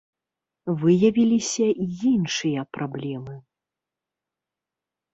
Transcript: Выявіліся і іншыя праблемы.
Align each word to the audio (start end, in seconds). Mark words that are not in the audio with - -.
Выявіліся 0.83 1.67
і 1.85 1.87
іншыя 2.13 2.61
праблемы. 2.79 3.35